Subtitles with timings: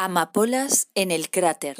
[0.00, 1.76] Amapolas en el cráter.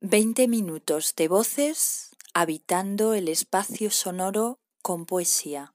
[0.00, 5.74] Veinte minutos de voces habitando el espacio sonoro con poesía.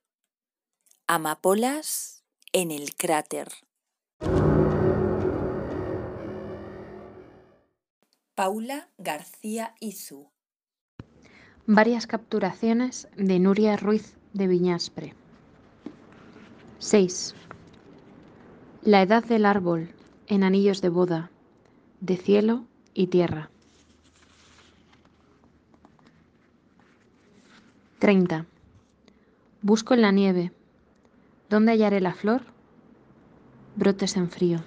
[1.05, 3.49] Amapolas en el cráter.
[8.33, 10.31] Paula García Izu.
[11.67, 15.13] Varias capturaciones de Nuria Ruiz de Viñaspre.
[16.79, 17.35] 6.
[18.81, 19.93] La edad del árbol
[20.27, 21.31] en anillos de boda,
[22.05, 23.49] de cielo y tierra.
[27.97, 28.45] 30.
[29.63, 30.51] Busco en la nieve.
[31.49, 32.43] ¿Dónde hallaré la flor?
[33.75, 34.59] Brotes en frío.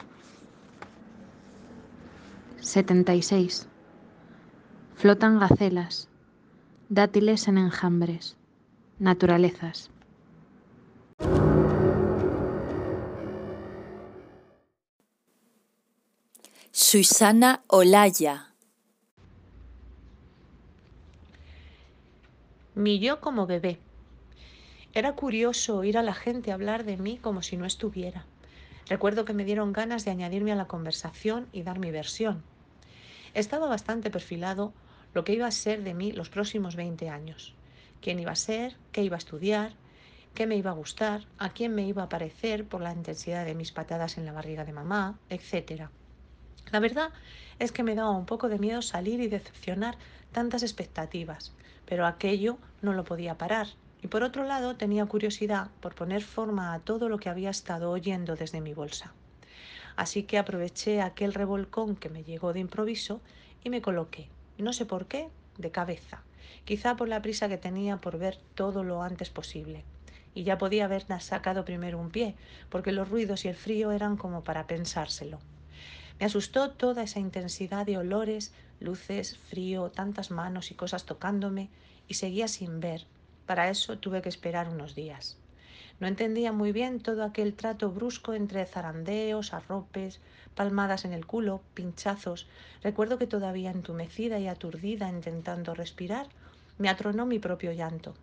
[2.61, 3.69] 76.
[4.97, 6.09] Flotan gacelas,
[6.89, 8.37] dátiles en enjambres,
[8.99, 9.93] naturalezas.
[16.91, 18.55] Susana Olaya.
[22.75, 23.79] Mi yo como bebé.
[24.95, 28.25] Era curioso oír a la gente hablar de mí como si no estuviera.
[28.87, 32.43] Recuerdo que me dieron ganas de añadirme a la conversación y dar mi versión.
[33.35, 34.73] Estaba bastante perfilado
[35.13, 37.55] lo que iba a ser de mí los próximos 20 años.
[38.01, 39.75] Quién iba a ser, qué iba a estudiar,
[40.35, 43.55] qué me iba a gustar, a quién me iba a parecer por la intensidad de
[43.55, 45.91] mis patadas en la barriga de mamá, etc.
[46.71, 47.11] La verdad
[47.59, 49.97] es que me daba un poco de miedo salir y decepcionar
[50.33, 51.53] tantas expectativas,
[51.87, 53.69] pero aquello no lo podía parar.
[54.03, 57.91] Y por otro lado tenía curiosidad por poner forma a todo lo que había estado
[57.91, 59.13] oyendo desde mi bolsa.
[59.97, 63.21] Así que aproveché aquel revolcón que me llegó de improviso
[63.65, 64.29] y me coloqué,
[64.59, 66.23] no sé por qué, de cabeza,
[66.65, 69.85] quizá por la prisa que tenía por ver todo lo antes posible.
[70.35, 72.37] Y ya podía haber sacado primero un pie,
[72.69, 75.41] porque los ruidos y el frío eran como para pensárselo.
[76.19, 81.69] Me asustó toda esa intensidad de olores, luces, frío, tantas manos y cosas tocándome,
[82.09, 83.07] y seguía sin ver.
[83.47, 85.37] Para eso tuve que esperar unos días.
[86.01, 90.21] No entendía muy bien todo aquel trato brusco entre zarandeos, arropes,
[90.55, 92.47] palmadas en el culo, pinchazos.
[92.83, 96.29] Recuerdo que todavía entumecida y aturdida intentando respirar,
[96.79, 98.15] me atronó mi propio llanto.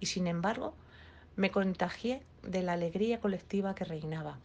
[0.00, 0.74] Y sin embargo,
[1.36, 4.38] me contagié de la alegría colectiva que reinaba.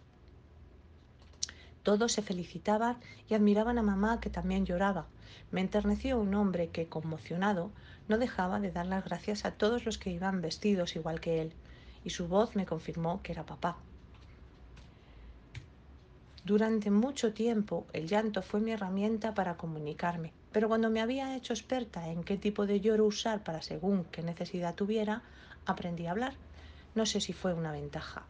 [1.84, 2.98] Todos se felicitaban
[3.30, 5.08] y admiraban a mamá que también lloraba.
[5.52, 7.72] Me enterneció un hombre que, conmocionado,
[8.08, 11.54] no dejaba de dar las gracias a todos los que iban vestidos igual que él,
[12.04, 13.78] y su voz me confirmó que era papá.
[16.44, 21.54] Durante mucho tiempo el llanto fue mi herramienta para comunicarme, pero cuando me había hecho
[21.54, 25.22] experta en qué tipo de lloro usar para según qué necesidad tuviera,
[25.66, 26.34] aprendí a hablar.
[26.96, 28.26] No sé si fue una ventaja.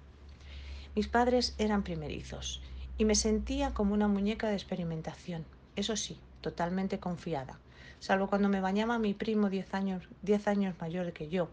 [0.96, 2.62] Mis padres eran primerizos
[3.00, 5.46] y me sentía como una muñeca de experimentación,
[5.78, 7.58] eso sí, totalmente confiada,
[8.00, 11.50] salvo cuando me bañaba mi primo diez años, diez años mayor que yo.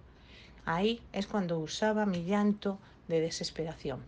[0.64, 4.00] Ahí es cuando usaba mi llanto de desesperación.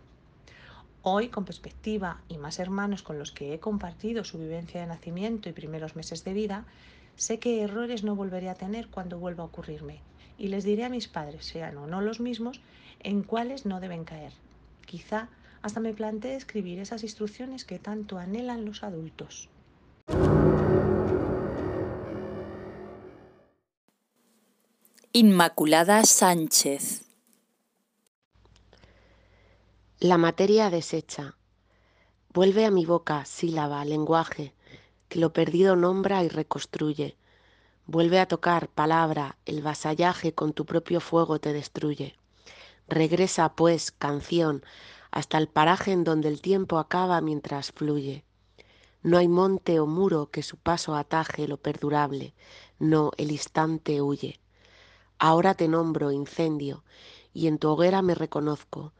[1.01, 5.47] Hoy, con perspectiva y más hermanos con los que he compartido su vivencia de nacimiento
[5.47, 6.65] y primeros meses de vida,
[7.15, 10.01] sé qué errores no volveré a tener cuando vuelva a ocurrirme,
[10.37, 12.59] y les diré a mis padres, sean o no los mismos,
[12.99, 14.33] en cuáles no deben caer.
[14.85, 15.29] Quizá
[15.61, 19.49] hasta me planteé escribir esas instrucciones que tanto anhelan los adultos.
[25.11, 27.05] Inmaculada Sánchez.
[29.99, 31.35] La materia deshecha.
[32.31, 34.53] Vuelve a mi boca, sílaba, lenguaje,
[35.09, 37.17] que lo perdido nombra y reconstruye.
[37.85, 42.15] Vuelve a tocar, palabra, el vasallaje con tu propio fuego te destruye.
[42.87, 44.63] Regresa, pues, canción,
[45.11, 48.23] hasta el paraje en donde el tiempo acaba mientras fluye.
[49.01, 52.33] No hay monte o muro que su paso ataje lo perdurable,
[52.79, 54.39] no, el instante huye.
[55.17, 56.83] Ahora te nombro incendio,
[57.33, 58.93] y en tu hoguera me reconozco.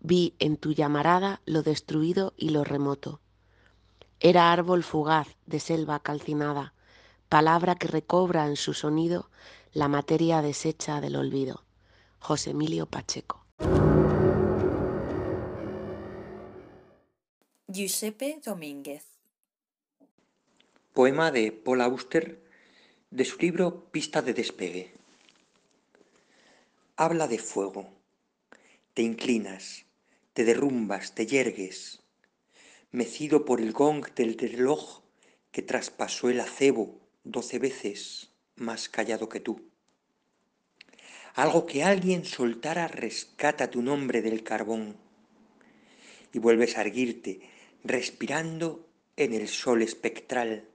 [0.00, 3.20] Vi en tu llamarada lo destruido y lo remoto.
[4.20, 6.74] Era árbol fugaz de selva calcinada,
[7.28, 9.30] palabra que recobra en su sonido
[9.72, 11.64] la materia deshecha del olvido.
[12.20, 13.44] José Emilio Pacheco.
[17.74, 19.02] Giuseppe Domínguez.
[20.92, 22.40] Poema de Paul Auster
[23.10, 24.92] de su libro Pista de despegue.
[26.94, 27.88] Habla de fuego.
[28.94, 29.86] Te inclinas,
[30.34, 31.98] te derrumbas, te yergues,
[32.92, 35.00] mecido por el gong del reloj
[35.50, 39.68] que traspasó el acebo doce veces más callado que tú.
[41.34, 44.96] Algo que alguien soltara rescata tu nombre del carbón
[46.32, 47.53] y vuelves a erguirte
[47.84, 50.66] respirando en el sol espectral,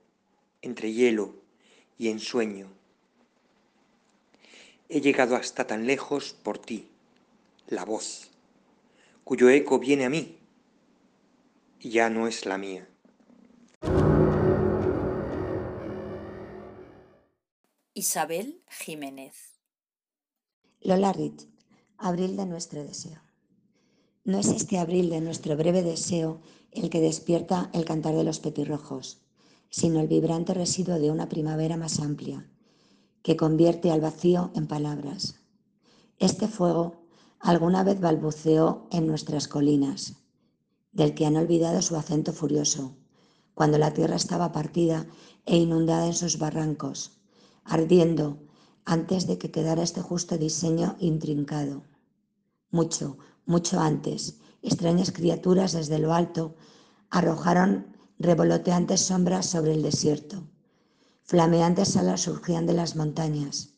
[0.62, 1.34] entre hielo
[1.98, 2.68] y ensueño.
[4.88, 6.88] He llegado hasta tan lejos por ti,
[7.66, 8.30] la voz,
[9.24, 10.38] cuyo eco viene a mí
[11.80, 12.88] y ya no es la mía.
[17.92, 19.60] Isabel Jiménez.
[20.80, 21.48] Lola Rich,
[21.98, 23.20] abril de nuestro deseo.
[24.24, 26.40] No es este abril de nuestro breve deseo
[26.72, 29.22] el que despierta el cantar de los petirrojos,
[29.70, 32.46] sino el vibrante residuo de una primavera más amplia,
[33.22, 35.36] que convierte al vacío en palabras.
[36.18, 37.06] Este fuego
[37.38, 40.16] alguna vez balbuceó en nuestras colinas,
[40.92, 42.96] del que han olvidado su acento furioso,
[43.54, 45.06] cuando la tierra estaba partida
[45.46, 47.20] e inundada en sus barrancos,
[47.64, 48.38] ardiendo
[48.84, 51.84] antes de que quedara este justo diseño intrincado.
[52.70, 53.18] Mucho,
[53.50, 56.54] mucho antes, extrañas criaturas desde lo alto
[57.10, 60.44] arrojaron revoloteantes sombras sobre el desierto.
[61.22, 63.74] Flameantes alas surgían de las montañas,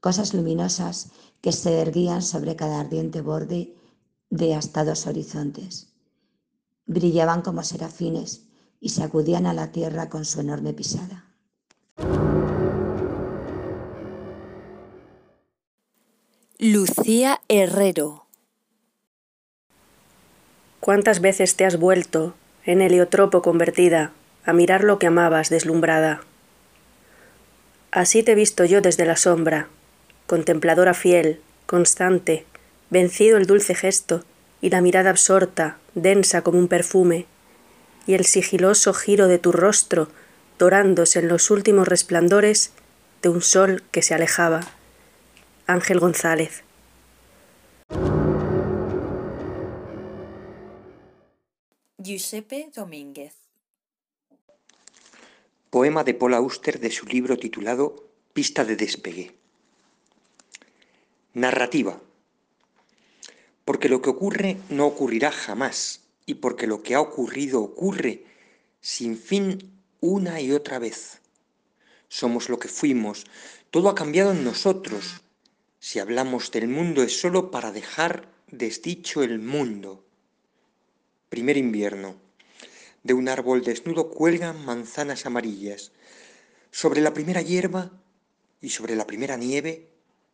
[0.00, 1.10] cosas luminosas
[1.40, 3.76] que se erguían sobre cada ardiente borde
[4.30, 5.88] de hasta dos horizontes.
[6.86, 8.46] Brillaban como serafines
[8.80, 11.26] y sacudían a la tierra con su enorme pisada.
[16.58, 18.29] Lucía Herrero.
[20.80, 22.34] ¿Cuántas veces te has vuelto,
[22.64, 24.12] en heliotropo convertida,
[24.46, 26.22] a mirar lo que amabas deslumbrada?
[27.90, 29.68] Así te he visto yo desde la sombra,
[30.26, 32.46] contempladora fiel, constante,
[32.88, 34.24] vencido el dulce gesto
[34.62, 37.26] y la mirada absorta, densa como un perfume,
[38.06, 40.08] y el sigiloso giro de tu rostro
[40.58, 42.72] dorándose en los últimos resplandores
[43.20, 44.60] de un sol que se alejaba
[45.66, 46.62] Ángel González.
[52.10, 53.36] Giuseppe Domínguez.
[55.70, 59.36] Poema de Paul Auster de su libro titulado Pista de despegue.
[61.34, 62.00] Narrativa.
[63.64, 68.24] Porque lo que ocurre no ocurrirá jamás y porque lo que ha ocurrido ocurre
[68.80, 69.70] sin fin
[70.00, 71.20] una y otra vez.
[72.08, 73.24] Somos lo que fuimos,
[73.70, 75.20] todo ha cambiado en nosotros,
[75.78, 80.09] si hablamos del mundo es sólo para dejar desdicho el mundo.
[81.30, 82.16] Primer invierno.
[83.04, 85.92] De un árbol desnudo cuelgan manzanas amarillas.
[86.72, 87.92] Sobre la primera hierba
[88.60, 89.86] y sobre la primera nieve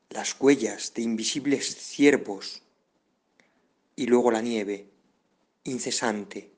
[0.09, 2.63] las huellas de invisibles ciervos.
[3.95, 4.89] Y luego la nieve,
[5.65, 6.51] incesante.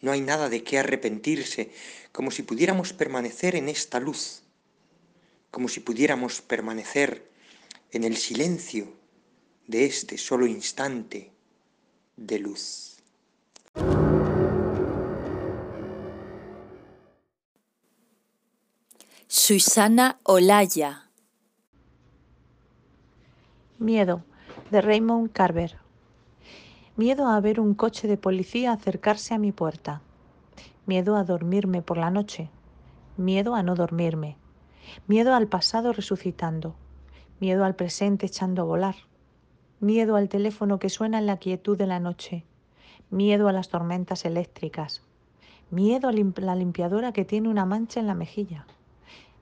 [0.00, 1.70] No hay nada de qué arrepentirse,
[2.12, 4.40] como si pudiéramos permanecer en esta luz,
[5.50, 7.28] como si pudiéramos permanecer
[7.92, 8.90] en el silencio
[9.66, 11.30] de este solo instante
[12.16, 12.93] de luz.
[19.46, 21.10] Susana Olaya.
[23.78, 24.22] Miedo,
[24.70, 25.76] de Raymond Carver.
[26.96, 30.00] Miedo a ver un coche de policía acercarse a mi puerta.
[30.86, 32.48] Miedo a dormirme por la noche.
[33.18, 34.38] Miedo a no dormirme.
[35.08, 36.74] Miedo al pasado resucitando
[37.38, 38.94] miedo al presente echando a volar,
[39.78, 42.46] miedo al teléfono que suena en la quietud de la noche,
[43.10, 45.02] miedo a las tormentas eléctricas,
[45.70, 48.64] miedo a la limpiadora que tiene una mancha en la mejilla,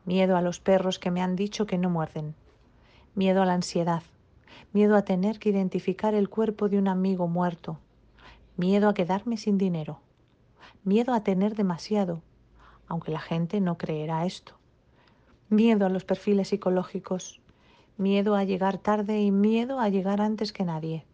[0.04, 2.34] miedo a los perros que me han dicho que no muerden,
[3.14, 4.02] miedo a la ansiedad,
[4.72, 7.78] miedo a tener que identificar el cuerpo de un amigo muerto,
[8.56, 10.00] miedo a quedarme sin dinero,
[10.84, 12.22] miedo a tener demasiado,
[12.88, 14.54] aunque la gente no creerá esto,
[15.48, 17.40] miedo a los perfiles psicológicos,
[17.96, 21.04] miedo a llegar tarde y miedo a llegar antes que nadie,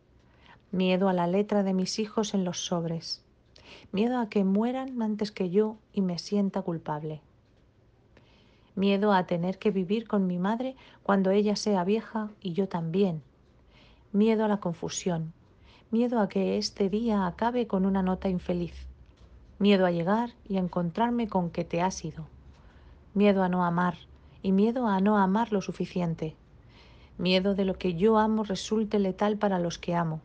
[0.71, 3.23] miedo a la letra de mis hijos en los sobres,
[3.93, 7.21] miedo a que mueran antes que yo y me sienta culpable,
[8.79, 13.23] miedo a tener que vivir con mi madre cuando ella sea vieja y yo también,
[14.13, 15.33] miedo a la confusión,
[15.91, 18.87] miedo a que este día acabe con una nota infeliz,
[19.59, 22.27] miedo a llegar y a encontrarme con que te has ido,
[23.15, 23.97] miedo a no amar
[24.45, 26.37] y miedo a no amar lo suficiente.
[27.19, 30.21] Miedo de lo que yo amo resulte letal para los que amo,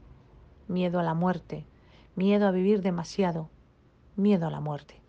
[0.67, 1.65] miedo a la muerte,
[2.15, 3.49] miedo a vivir demasiado,
[4.15, 5.02] miedo a la muerte.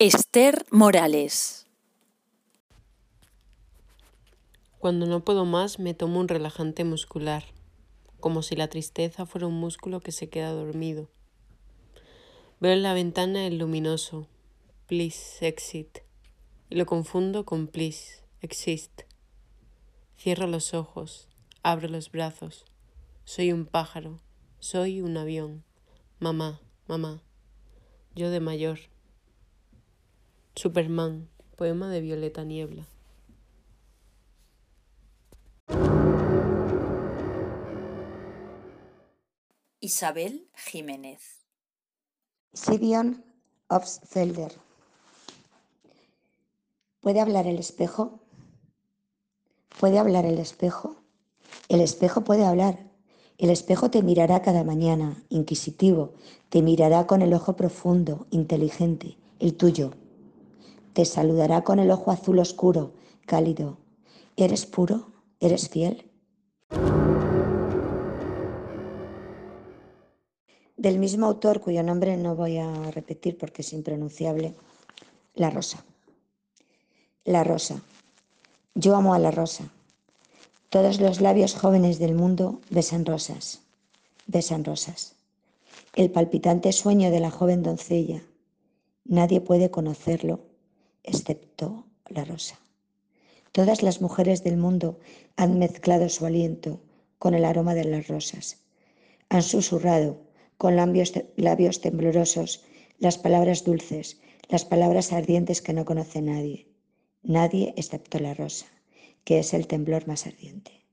[0.00, 1.66] Esther Morales.
[4.78, 7.42] Cuando no puedo más me tomo un relajante muscular,
[8.20, 11.08] como si la tristeza fuera un músculo que se queda dormido.
[12.60, 14.28] Veo en la ventana el luminoso,
[14.86, 15.98] please exit
[16.70, 19.02] y lo confundo con please exist.
[20.16, 21.26] Cierro los ojos,
[21.64, 22.64] abro los brazos,
[23.24, 24.20] Soy un pájaro,
[24.60, 25.64] soy un avión.
[26.20, 27.20] Mamá, mamá.
[28.14, 28.78] Yo de mayor.
[30.58, 32.88] Superman, poema de Violeta Niebla.
[39.78, 41.46] Isabel Jiménez.
[42.52, 43.24] Sidion
[43.68, 44.50] Obsfelder.
[46.98, 48.18] ¿Puede hablar el espejo?
[49.78, 50.96] ¿Puede hablar el espejo?
[51.68, 52.90] El espejo puede hablar.
[53.38, 56.14] El espejo te mirará cada mañana, inquisitivo,
[56.48, 59.92] te mirará con el ojo profundo, inteligente, el tuyo.
[60.98, 62.92] Te saludará con el ojo azul oscuro,
[63.24, 63.78] cálido.
[64.36, 65.12] ¿Eres puro?
[65.38, 66.10] ¿Eres fiel?
[70.76, 74.56] Del mismo autor, cuyo nombre no voy a repetir porque es impronunciable,
[75.36, 75.84] La Rosa.
[77.24, 77.80] La Rosa.
[78.74, 79.70] Yo amo a la rosa.
[80.68, 83.60] Todos los labios jóvenes del mundo besan rosas,
[84.26, 85.14] besan rosas.
[85.94, 88.20] El palpitante sueño de la joven doncella.
[89.04, 90.47] Nadie puede conocerlo
[91.08, 92.60] excepto la rosa.
[93.52, 95.00] Todas las mujeres del mundo
[95.36, 96.80] han mezclado su aliento
[97.18, 98.58] con el aroma de las rosas.
[99.28, 100.20] Han susurrado
[100.56, 102.64] con labios, labios temblorosos
[102.98, 106.68] las palabras dulces, las palabras ardientes que no conoce nadie.
[107.22, 108.66] Nadie excepto la rosa
[109.28, 110.86] que es el temblor más ardiente.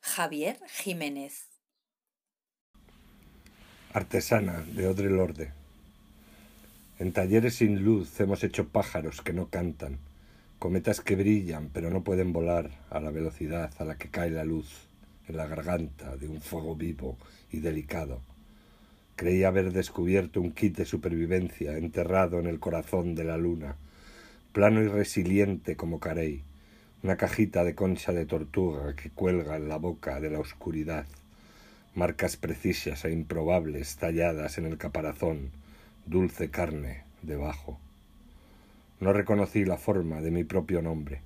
[0.00, 1.48] Javier Jiménez.
[3.92, 5.50] Artesana de Odre Lorde.
[7.00, 9.98] En talleres sin luz hemos hecho pájaros que no cantan,
[10.60, 14.44] cometas que brillan pero no pueden volar a la velocidad a la que cae la
[14.44, 14.86] luz
[15.26, 17.18] en la garganta de un fuego vivo
[17.50, 18.20] y delicado
[19.16, 23.74] Creía haber descubierto un kit de supervivencia enterrado en el corazón de la luna,
[24.52, 26.44] plano y resiliente como Carey,
[27.02, 31.06] una cajita de concha de tortuga que cuelga en la boca de la oscuridad,
[31.94, 35.50] marcas precisas e improbables talladas en el caparazón,
[36.06, 37.78] dulce carne debajo.
[39.00, 41.22] No reconocí la forma de mi propio nombre.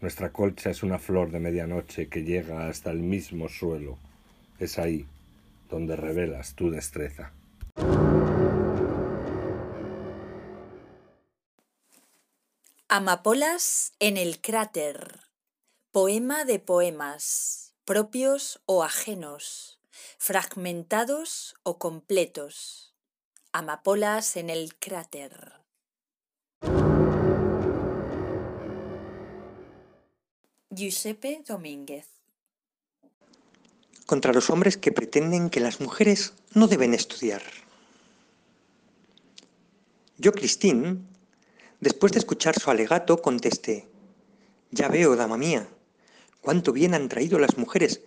[0.00, 3.98] Nuestra colcha es una flor de medianoche que llega hasta el mismo suelo.
[4.58, 5.06] Es ahí,
[5.70, 7.32] donde revelas tu destreza.
[12.88, 15.20] Amapolas en el cráter.
[15.92, 19.80] Poema de poemas, propios o ajenos,
[20.18, 22.94] fragmentados o completos.
[23.52, 25.52] Amapolas en el cráter.
[30.70, 32.12] Giuseppe Domínguez
[34.06, 37.42] contra los hombres que pretenden que las mujeres no deben estudiar.
[40.18, 41.08] Yo, Cristín,
[41.80, 43.88] después de escuchar su alegato, contesté,
[44.70, 45.66] ya veo, dama mía,
[46.42, 48.02] cuánto bien han traído las mujeres,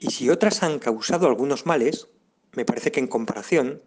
[0.00, 2.08] y si otras han causado algunos males,
[2.52, 3.82] me parece que en comparación,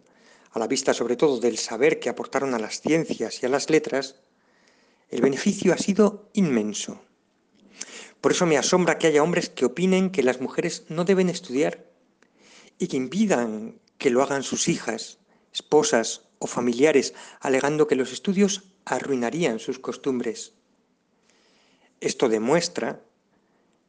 [0.52, 3.68] a la vista sobre todo del saber que aportaron a las ciencias y a las
[3.68, 4.20] letras,
[5.10, 7.00] el beneficio ha sido inmenso.
[8.20, 11.86] Por eso me asombra que haya hombres que opinen que las mujeres no deben estudiar
[12.78, 15.18] y que impidan que lo hagan sus hijas,
[15.52, 20.54] esposas o familiares, alegando que los estudios arruinarían sus costumbres.
[22.00, 23.02] Esto demuestra,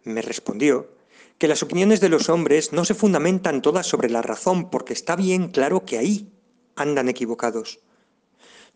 [0.07, 0.91] me respondió,
[1.37, 5.15] que las opiniones de los hombres no se fundamentan todas sobre la razón, porque está
[5.15, 6.31] bien claro que ahí
[6.75, 7.79] andan equivocados.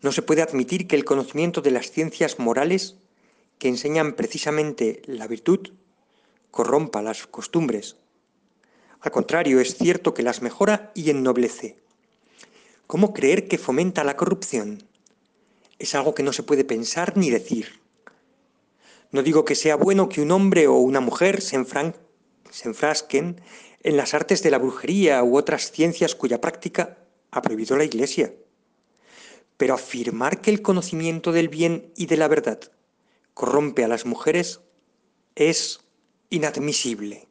[0.00, 2.96] No se puede admitir que el conocimiento de las ciencias morales
[3.58, 5.70] que enseñan precisamente la virtud
[6.50, 7.96] corrompa las costumbres.
[9.00, 11.76] Al contrario, es cierto que las mejora y ennoblece.
[12.86, 14.82] ¿Cómo creer que fomenta la corrupción?
[15.78, 17.81] Es algo que no se puede pensar ni decir.
[19.12, 23.42] No digo que sea bueno que un hombre o una mujer se, enfrasquen
[23.82, 26.96] en las artes de la brujería u otras ciencias cuya práctica
[27.30, 28.32] ha prohibido la Iglesia.
[29.58, 32.58] Pero afirmar que el conocimiento del bien y de la verdad
[33.34, 34.60] corrompe a las mujeres
[35.34, 35.80] es
[36.30, 37.28] inadmisible.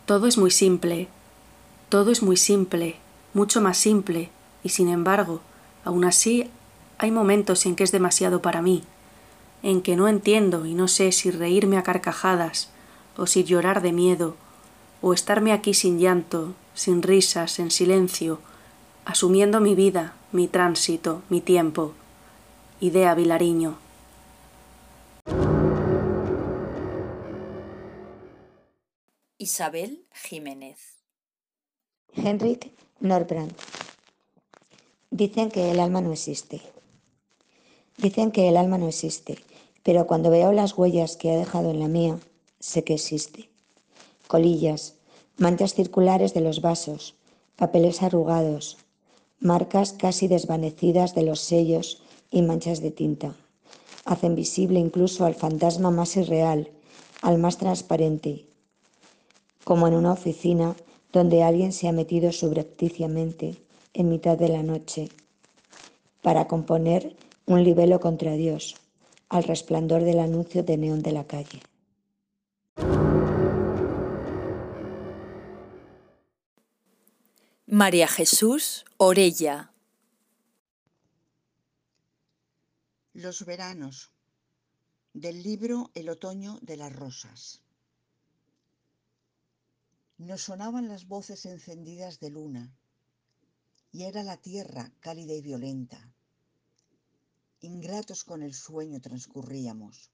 [0.06, 1.08] Todo es muy simple,
[1.90, 2.98] todo es muy simple,
[3.34, 4.30] mucho más simple,
[4.64, 5.42] y sin embargo,
[5.84, 6.52] aún así,
[7.00, 8.84] hay momentos en que es demasiado para mí,
[9.64, 12.70] en que no entiendo y no sé si reírme a carcajadas,
[13.18, 14.36] o si llorar de miedo,
[15.02, 18.40] o estarme aquí sin llanto, sin risas, en silencio,
[19.06, 21.94] asumiendo mi vida, mi tránsito, mi tiempo.
[22.80, 23.80] Idea Vilariño.
[29.42, 30.78] Isabel Jiménez.
[32.14, 33.58] Henrik Norbrandt.
[35.10, 36.62] Dicen que el alma no existe.
[37.98, 39.40] Dicen que el alma no existe,
[39.82, 42.20] pero cuando veo las huellas que ha dejado en la mía,
[42.60, 43.50] sé que existe.
[44.28, 44.94] Colillas,
[45.38, 47.16] manchas circulares de los vasos,
[47.56, 48.78] papeles arrugados,
[49.40, 53.36] marcas casi desvanecidas de los sellos y manchas de tinta.
[54.06, 56.70] Hacen visible incluso al fantasma más irreal,
[57.24, 58.51] al más transparente,
[59.64, 60.76] como en una oficina
[61.12, 63.62] donde alguien se ha metido subrepticiamente
[63.94, 65.10] en mitad de la noche
[66.22, 67.16] para componer
[67.46, 68.76] un libelo contra Dios
[69.30, 71.62] al resplandor del anuncio de neón de la calle.
[77.66, 79.72] María Jesús Orella.
[83.14, 84.12] Los veranos
[85.14, 87.61] del libro El otoño de las rosas.
[90.22, 92.72] Nos sonaban las voces encendidas de luna,
[93.92, 96.14] y era la tierra cálida y violenta.
[97.62, 100.12] Ingratos con el sueño transcurríamos.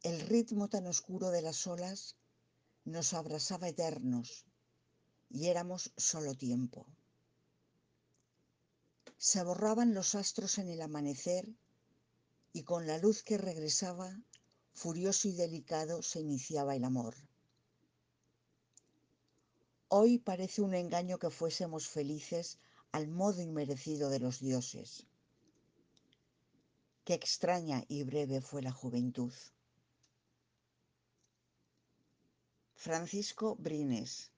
[0.00, 2.14] El ritmo tan oscuro de las olas
[2.84, 4.44] nos abrasaba eternos,
[5.28, 6.86] y éramos solo tiempo.
[9.16, 11.48] Se borraban los astros en el amanecer,
[12.52, 14.16] y con la luz que regresaba,
[14.72, 17.16] furioso y delicado, se iniciaba el amor.
[19.94, 22.56] Hoy parece un engaño que fuésemos felices
[22.92, 25.04] al modo inmerecido de los dioses.
[27.04, 29.34] Qué extraña y breve fue la juventud.
[32.74, 34.30] Francisco Brines,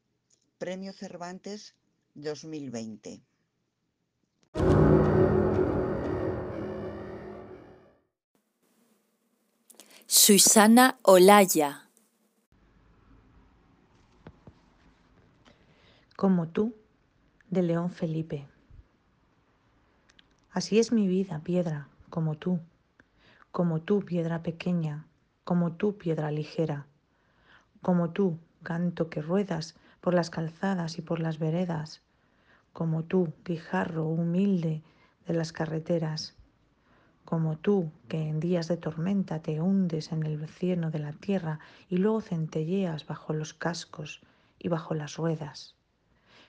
[0.59, 1.77] Premio Cervantes
[2.15, 3.23] 2020.
[10.09, 11.84] Susana Olaya.
[16.25, 16.75] Como tú,
[17.51, 18.47] de León Felipe.
[20.53, 22.61] Así es mi vida, piedra, como tú,
[23.53, 25.05] como tú, piedra pequeña,
[25.45, 26.87] como tú, piedra ligera,
[27.83, 32.01] como tú, canto que ruedas por las calzadas y por las veredas,
[32.73, 34.83] como tú, guijarro humilde
[35.27, 36.33] de las carreteras,
[37.27, 41.59] como tú, que en días de tormenta te hundes en el cieno de la tierra
[41.91, 44.23] y luego centelleas bajo los cascos
[44.59, 45.75] y bajo las ruedas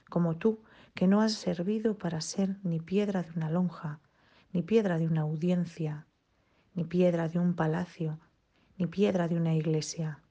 [0.10, 0.60] como tú,
[0.94, 4.00] que no has servido para ser ni piedra de una lonja,
[4.54, 6.08] ni piedra de una audiencia,
[6.74, 8.20] ni piedra de un palacio,
[8.78, 10.22] ni piedra de una iglesia,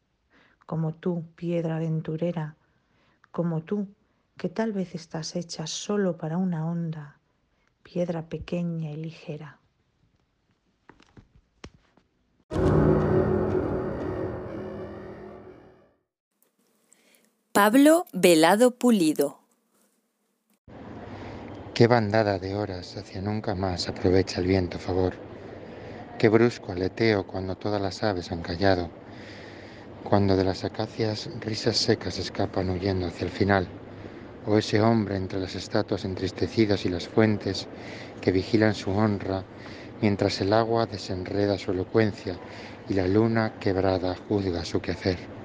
[0.67, 2.57] como tú, piedra aventurera,
[3.31, 3.89] como tú,
[4.37, 7.19] que tal vez estás hecha solo para una onda,
[7.83, 9.61] piedra pequeña y ligera.
[17.53, 19.44] Pablo Velado Pulido
[21.75, 25.15] Qué bandada de horas hacia nunca más aprovecha el viento a favor.
[26.17, 28.93] Qué brusco aleteo cuando todas las aves han callado.
[30.05, 33.69] Cuando de las acacias risas secas escapan huyendo hacia el final.
[34.47, 37.67] O ese hombre entre las estatuas entristecidas y las fuentes
[38.21, 39.43] que vigilan su honra
[40.01, 42.41] mientras el agua desenreda su elocuencia
[42.89, 45.44] y la luna quebrada juzga su quehacer.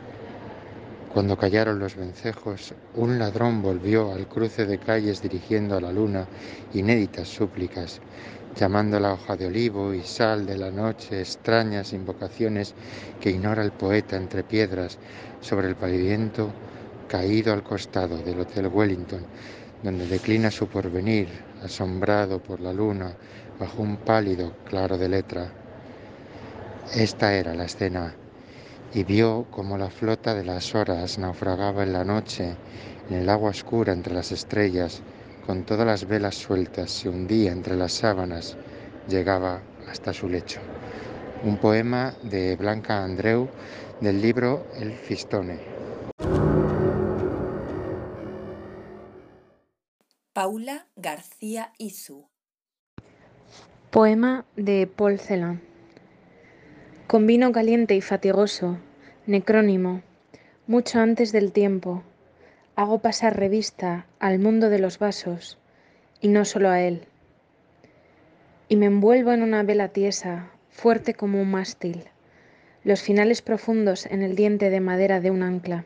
[1.10, 6.28] Cuando callaron los vencejos, un ladrón volvió al cruce de calles dirigiendo a la luna
[6.72, 8.00] inéditas súplicas,
[8.56, 12.76] llamando la hoja de olivo y sal de la noche extrañas invocaciones
[13.20, 15.00] que ignora el poeta entre piedras
[15.42, 16.54] sobre el pavimento
[17.08, 19.26] caído al costado del Hotel Wellington,
[19.82, 21.28] donde declina su porvenir,
[21.64, 23.18] asombrado por la luna,
[23.60, 25.52] bajo un pálido claro de letra.
[26.94, 28.16] Esta era la escena,
[28.94, 32.56] y vio como la flota de las horas naufragaba en la noche,
[33.10, 35.02] en el agua oscura entre las estrellas,
[35.46, 38.58] con todas las velas sueltas, se hundía entre las sábanas,
[39.08, 40.60] llegaba hasta su lecho.
[41.44, 43.48] Un poema de Blanca Andreu
[44.02, 45.60] del libro El Fistone.
[50.34, 52.28] Paula García Izu.
[53.90, 55.69] Poema de Paul Celan.
[57.10, 58.78] Con vino caliente y fatigoso,
[59.26, 60.04] necrónimo,
[60.68, 62.04] mucho antes del tiempo,
[62.76, 65.58] hago pasar revista al mundo de los vasos,
[66.22, 67.08] y no solo a él.
[68.68, 72.04] Y me envuelvo en una vela tiesa, fuerte como un mástil,
[72.84, 75.86] los finales profundos en el diente de madera de un ancla,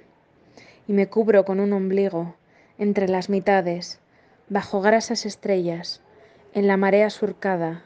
[0.90, 2.36] y me cubro con un ombligo,
[2.78, 4.02] entre las mitades,
[4.50, 6.02] bajo grasas estrellas,
[6.54, 7.84] en la marea surcada,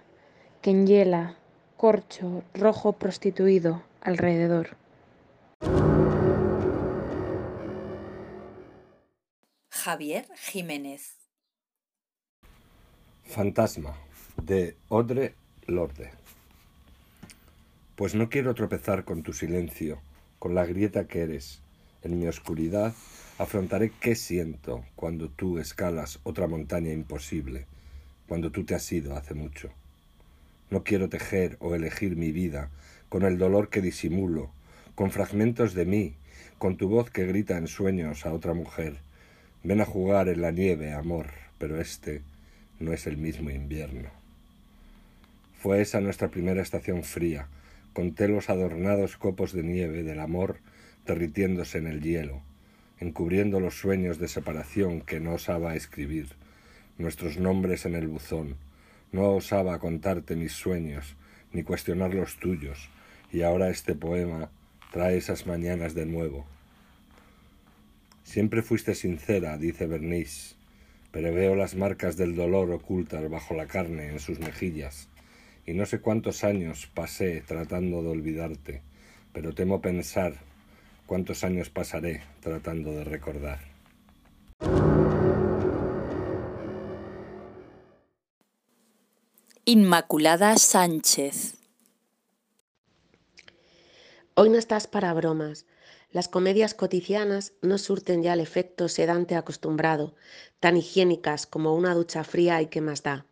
[0.63, 1.35] que enhiela,
[1.77, 4.75] corcho rojo prostituido alrededor.
[9.71, 11.15] Javier Jiménez.
[13.23, 13.95] Fantasma
[14.41, 15.35] de Audre
[15.67, 16.11] Lorde.
[17.95, 19.99] Pues no quiero tropezar con tu silencio,
[20.39, 21.61] con la grieta que eres.
[22.03, 22.93] En mi oscuridad
[23.37, 27.65] afrontaré qué siento cuando tú escalas otra montaña imposible,
[28.27, 29.71] cuando tú te has ido hace mucho.
[30.69, 32.69] No quiero tejer o elegir mi vida
[33.09, 34.49] con el dolor que disimulo,
[34.95, 36.13] con fragmentos de mí,
[36.57, 38.97] con tu voz que grita en sueños a otra mujer.
[39.63, 41.27] Ven a jugar en la nieve, amor,
[41.57, 42.21] pero este
[42.79, 44.09] no es el mismo invierno.
[45.59, 47.47] Fue esa nuestra primera estación fría,
[47.93, 50.57] con telos adornados copos de nieve del amor
[51.05, 52.41] derritiéndose en el hielo,
[52.99, 56.27] encubriendo los sueños de separación que no osaba escribir,
[56.97, 58.55] nuestros nombres en el buzón,
[59.11, 61.15] no osaba contarte mis sueños,
[61.51, 62.89] ni cuestionar los tuyos,
[63.31, 64.49] y ahora este poema
[64.91, 66.45] trae esas mañanas de nuevo.
[68.23, 70.55] Siempre fuiste sincera, dice Bernice,
[71.11, 75.09] pero veo las marcas del dolor ocultas bajo la carne en sus mejillas,
[75.65, 78.81] y no sé cuántos años pasé tratando de olvidarte,
[79.33, 80.35] pero temo pensar
[81.05, 83.59] cuántos años pasaré tratando de recordar.
[89.69, 91.57] Inmaculada Sánchez.
[94.33, 95.65] Hoy no estás para bromas.
[96.09, 100.15] Las comedias cotidianas no surten ya el efecto sedante acostumbrado,
[100.61, 103.25] tan higiénicas como una ducha fría y que más da.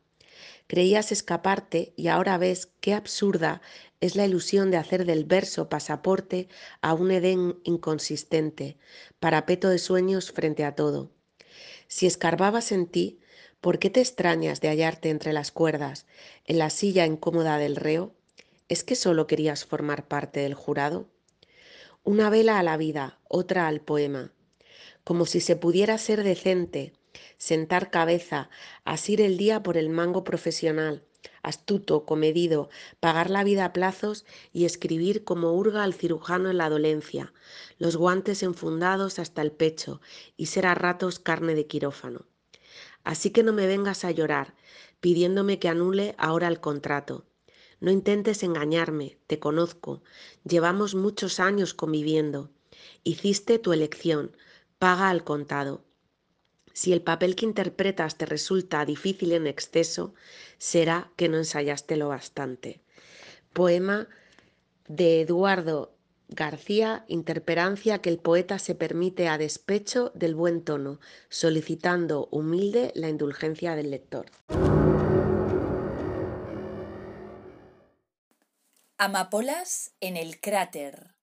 [0.67, 3.61] Creías escaparte y ahora ves qué absurda
[4.01, 6.49] es la ilusión de hacer del verso pasaporte
[6.81, 8.77] a un Edén inconsistente,
[9.21, 11.11] parapeto de sueños frente a todo.
[11.87, 13.21] Si escarbabas en ti,
[13.61, 16.05] ¿por qué te extrañas de hallarte entre las cuerdas,
[16.45, 18.13] en la silla incómoda del reo?
[18.67, 21.07] ¿Es que solo querías formar parte del jurado?
[22.03, 24.31] Una vela a la vida, otra al poema.
[25.03, 26.93] Como si se pudiera ser decente,
[27.37, 28.49] sentar cabeza,
[28.83, 31.03] asir el día por el mango profesional,
[31.43, 36.69] astuto, comedido, pagar la vida a plazos y escribir como hurga al cirujano en la
[36.69, 37.33] dolencia,
[37.77, 40.01] los guantes enfundados hasta el pecho
[40.37, 42.25] y ser a ratos carne de quirófano.
[43.05, 44.55] Así que no me vengas a llorar,
[44.99, 47.25] pidiéndome que anule ahora el contrato.
[47.79, 50.01] No intentes engañarme, te conozco,
[50.43, 52.49] llevamos muchos años conviviendo.
[53.03, 54.35] Hiciste tu elección,
[54.79, 55.85] paga al contado.
[56.73, 60.15] Si el papel que interpretas te resulta difícil en exceso,
[60.57, 62.81] será que no ensayaste lo bastante.
[63.53, 64.09] Poema
[64.87, 65.94] de Eduardo
[66.27, 73.09] García, interperancia que el poeta se permite a despecho del buen tono, solicitando humilde la
[73.09, 74.25] indulgencia del lector.
[78.97, 81.15] Amapolas en el cráter.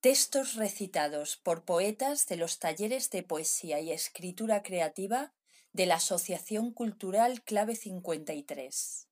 [0.00, 5.32] Textos recitados por poetas de los talleres de poesía y escritura creativa
[5.72, 9.08] de la Asociación Cultural Clave 53.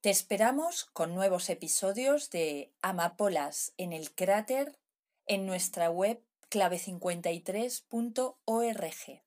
[0.00, 4.78] Te esperamos con nuevos episodios de Amapolas en el cráter
[5.26, 9.23] en nuestra web clave53.org.